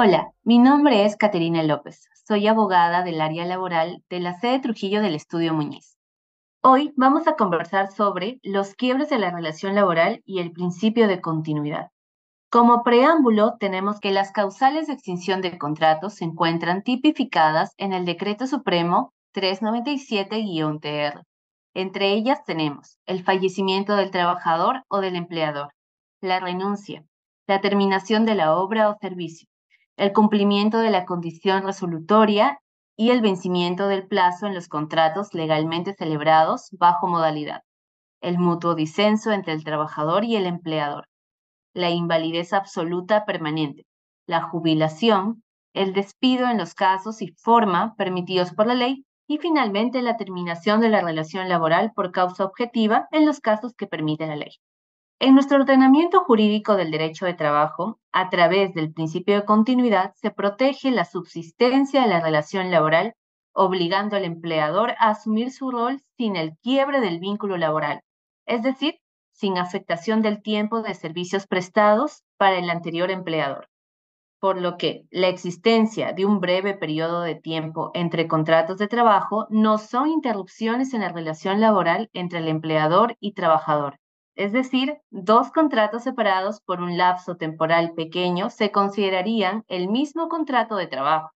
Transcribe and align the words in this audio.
Hola, 0.00 0.32
mi 0.44 0.60
nombre 0.60 1.04
es 1.04 1.16
Caterina 1.16 1.64
López. 1.64 2.08
Soy 2.24 2.46
abogada 2.46 3.02
del 3.02 3.20
área 3.20 3.44
laboral 3.44 4.04
de 4.08 4.20
la 4.20 4.38
sede 4.38 4.60
Trujillo 4.60 5.02
del 5.02 5.16
Estudio 5.16 5.52
Muñiz. 5.54 5.98
Hoy 6.62 6.92
vamos 6.94 7.26
a 7.26 7.34
conversar 7.34 7.90
sobre 7.90 8.38
los 8.44 8.76
quiebres 8.76 9.10
de 9.10 9.18
la 9.18 9.32
relación 9.32 9.74
laboral 9.74 10.22
y 10.24 10.38
el 10.38 10.52
principio 10.52 11.08
de 11.08 11.20
continuidad. 11.20 11.88
Como 12.48 12.84
preámbulo, 12.84 13.56
tenemos 13.58 13.98
que 13.98 14.12
las 14.12 14.30
causales 14.30 14.86
de 14.86 14.92
extinción 14.92 15.42
de 15.42 15.58
contratos 15.58 16.14
se 16.14 16.26
encuentran 16.26 16.84
tipificadas 16.84 17.74
en 17.76 17.92
el 17.92 18.04
Decreto 18.04 18.46
Supremo 18.46 19.12
397-TR. 19.34 21.24
Entre 21.74 22.12
ellas 22.12 22.44
tenemos 22.44 22.98
el 23.04 23.24
fallecimiento 23.24 23.96
del 23.96 24.12
trabajador 24.12 24.84
o 24.86 25.00
del 25.00 25.16
empleador, 25.16 25.72
la 26.20 26.38
renuncia, 26.38 27.02
la 27.48 27.60
terminación 27.60 28.26
de 28.26 28.36
la 28.36 28.56
obra 28.56 28.90
o 28.90 28.96
servicio, 29.00 29.48
el 29.98 30.12
cumplimiento 30.12 30.78
de 30.78 30.90
la 30.90 31.04
condición 31.04 31.64
resolutoria 31.64 32.60
y 32.96 33.10
el 33.10 33.20
vencimiento 33.20 33.88
del 33.88 34.06
plazo 34.06 34.46
en 34.46 34.54
los 34.54 34.68
contratos 34.68 35.34
legalmente 35.34 35.92
celebrados 35.92 36.68
bajo 36.70 37.08
modalidad, 37.08 37.62
el 38.20 38.38
mutuo 38.38 38.76
disenso 38.76 39.32
entre 39.32 39.52
el 39.54 39.64
trabajador 39.64 40.24
y 40.24 40.36
el 40.36 40.46
empleador, 40.46 41.08
la 41.74 41.90
invalidez 41.90 42.52
absoluta 42.52 43.24
permanente, 43.24 43.86
la 44.28 44.40
jubilación, 44.42 45.42
el 45.74 45.92
despido 45.92 46.48
en 46.48 46.58
los 46.58 46.74
casos 46.74 47.20
y 47.20 47.34
forma 47.36 47.96
permitidos 47.96 48.52
por 48.52 48.68
la 48.68 48.74
ley 48.74 49.04
y 49.26 49.38
finalmente 49.38 50.00
la 50.00 50.16
terminación 50.16 50.80
de 50.80 50.90
la 50.90 51.00
relación 51.00 51.48
laboral 51.48 51.90
por 51.92 52.12
causa 52.12 52.44
objetiva 52.44 53.08
en 53.10 53.26
los 53.26 53.40
casos 53.40 53.74
que 53.76 53.88
permite 53.88 54.28
la 54.28 54.36
ley. 54.36 54.52
En 55.20 55.34
nuestro 55.34 55.56
ordenamiento 55.56 56.20
jurídico 56.20 56.76
del 56.76 56.92
derecho 56.92 57.26
de 57.26 57.34
trabajo, 57.34 57.98
a 58.12 58.30
través 58.30 58.72
del 58.72 58.92
principio 58.92 59.34
de 59.34 59.44
continuidad, 59.44 60.12
se 60.14 60.30
protege 60.30 60.92
la 60.92 61.04
subsistencia 61.04 62.02
de 62.02 62.06
la 62.06 62.20
relación 62.20 62.70
laboral, 62.70 63.14
obligando 63.52 64.14
al 64.14 64.24
empleador 64.24 64.92
a 64.92 65.10
asumir 65.10 65.50
su 65.50 65.72
rol 65.72 66.00
sin 66.16 66.36
el 66.36 66.56
quiebre 66.62 67.00
del 67.00 67.18
vínculo 67.18 67.56
laboral, 67.56 68.00
es 68.46 68.62
decir, 68.62 69.00
sin 69.32 69.58
afectación 69.58 70.22
del 70.22 70.40
tiempo 70.40 70.82
de 70.82 70.94
servicios 70.94 71.48
prestados 71.48 72.22
para 72.36 72.56
el 72.56 72.70
anterior 72.70 73.10
empleador. 73.10 73.68
Por 74.38 74.60
lo 74.60 74.76
que 74.76 75.02
la 75.10 75.26
existencia 75.26 76.12
de 76.12 76.26
un 76.26 76.38
breve 76.38 76.74
periodo 76.74 77.22
de 77.22 77.34
tiempo 77.34 77.90
entre 77.94 78.28
contratos 78.28 78.78
de 78.78 78.86
trabajo 78.86 79.48
no 79.50 79.78
son 79.78 80.10
interrupciones 80.10 80.94
en 80.94 81.00
la 81.00 81.08
relación 81.08 81.60
laboral 81.60 82.08
entre 82.12 82.38
el 82.38 82.46
empleador 82.46 83.16
y 83.18 83.32
trabajador, 83.32 83.98
es 84.38 84.52
decir, 84.52 84.98
dos 85.10 85.50
contratos 85.50 86.04
separados 86.04 86.60
por 86.60 86.80
un 86.80 86.96
lapso 86.96 87.36
temporal 87.36 87.94
pequeño 87.94 88.50
se 88.50 88.70
considerarían 88.70 89.64
el 89.66 89.88
mismo 89.88 90.28
contrato 90.28 90.76
de 90.76 90.86
trabajo. 90.86 91.32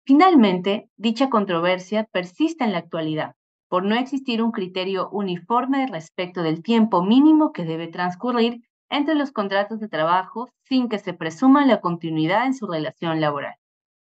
Finalmente, 0.05 0.89
dicha 0.97 1.29
controversia 1.29 2.05
persiste 2.11 2.63
en 2.63 2.73
la 2.73 2.79
actualidad, 2.79 3.35
por 3.69 3.85
no 3.85 3.95
existir 3.95 4.41
un 4.41 4.51
criterio 4.51 5.09
uniforme 5.09 5.87
respecto 5.87 6.43
del 6.43 6.61
tiempo 6.61 7.03
mínimo 7.03 7.53
que 7.53 7.65
debe 7.65 7.87
transcurrir 7.87 8.61
entre 8.89 9.15
los 9.15 9.31
contratos 9.31 9.79
de 9.79 9.89
trabajo 9.89 10.49
sin 10.61 10.89
que 10.89 10.99
se 10.99 11.13
presuma 11.13 11.65
la 11.65 11.81
continuidad 11.81 12.45
en 12.45 12.53
su 12.53 12.67
relación 12.67 13.19
laboral. 13.19 13.55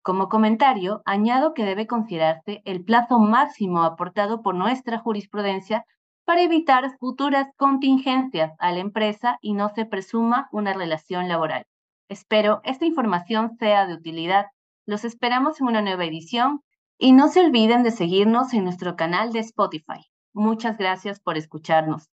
Como 0.02 0.28
comentario, 0.28 1.02
añado 1.06 1.54
que 1.54 1.64
debe 1.64 1.86
considerarse 1.86 2.62
el 2.64 2.84
plazo 2.84 3.18
máximo 3.18 3.84
aportado 3.84 4.42
por 4.42 4.54
nuestra 4.54 4.98
jurisprudencia 4.98 5.84
para 6.24 6.42
evitar 6.42 6.96
futuras 6.98 7.48
contingencias 7.56 8.52
a 8.58 8.72
la 8.72 8.80
empresa 8.80 9.38
y 9.40 9.52
no 9.54 9.68
se 9.74 9.84
presuma 9.84 10.48
una 10.52 10.72
relación 10.72 11.28
laboral. 11.28 11.66
Espero 12.08 12.60
esta 12.64 12.86
información 12.86 13.56
sea 13.58 13.86
de 13.86 13.94
utilidad. 13.94 14.46
Los 14.86 15.04
esperamos 15.04 15.60
en 15.60 15.68
una 15.68 15.82
nueva 15.82 16.04
edición 16.04 16.60
y 16.98 17.12
no 17.12 17.28
se 17.28 17.40
olviden 17.40 17.82
de 17.82 17.90
seguirnos 17.90 18.52
en 18.54 18.64
nuestro 18.64 18.96
canal 18.96 19.32
de 19.32 19.40
Spotify. 19.40 20.06
Muchas 20.32 20.78
gracias 20.78 21.20
por 21.20 21.36
escucharnos. 21.36 22.08